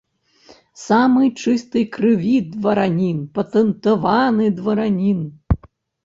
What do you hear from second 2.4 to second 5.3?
дваранін, патэнтаваны дваранін.